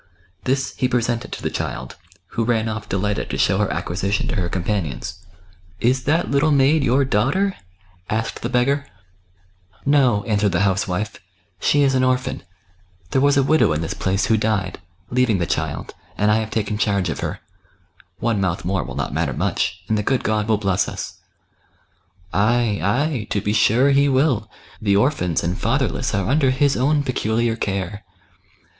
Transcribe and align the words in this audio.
This 0.45 0.73
he 0.77 0.87
presented 0.87 1.31
to 1.33 1.43
the 1.43 1.51
child, 1.51 1.95
who 2.29 2.43
ran 2.43 2.65
oflF 2.65 2.89
delighted 2.89 3.29
to 3.29 3.37
show 3.37 3.59
her 3.59 3.71
acquisition 3.71 4.27
to 4.29 4.35
her 4.35 4.49
companions." 4.49 5.23
Is 5.79 6.05
that 6.05 6.31
little 6.31 6.49
maid 6.49 6.83
your 6.83 7.05
daughter?" 7.05 7.53
asked 8.09 8.41
the 8.41 8.49
beggar. 8.49 8.73
A 8.73 8.75
GAUCIAN 9.87 9.91
WERE 9.91 9.99
WOLF. 10.01 10.23
243" 10.23 10.31
No," 10.33 10.33
answered 10.33 10.51
the 10.53 10.63
house 10.65 10.87
wife, 10.87 11.19
she 11.59 11.83
is 11.83 11.93
an 11.93 12.03
orphan; 12.03 12.41
there 13.11 13.21
was 13.21 13.37
a 13.37 13.43
widow 13.43 13.73
in 13.73 13.81
this 13.81 13.93
place 13.93 14.25
who 14.25 14.37
died, 14.37 14.79
leaving 15.11 15.37
the 15.37 15.45
child, 15.45 15.93
and 16.17 16.31
I 16.31 16.37
have 16.37 16.49
taken 16.49 16.79
charge 16.79 17.07
of 17.09 17.19
her; 17.19 17.39
one 18.17 18.41
mouth 18.41 18.65
more 18.65 18.83
will 18.83 18.95
not 18.95 19.13
matter 19.13 19.33
much, 19.33 19.83
and 19.87 19.99
the 19.99 20.01
good 20.01 20.23
God 20.23 20.47
will 20.47 20.57
bless 20.57 20.87
us."" 20.89 21.19
Ay, 22.33 22.79
ay! 22.81 23.27
to 23.29 23.39
be 23.39 23.53
sure 23.53 23.91
He 23.91 24.09
will; 24.09 24.49
the 24.81 24.95
orphans 24.95 25.43
and 25.43 25.55
fatherless 25.59 26.15
are 26.15 26.27
under 26.27 26.49
His 26.49 26.75
own 26.75 27.03
peculiar 27.03 27.55
care." 27.55 28.03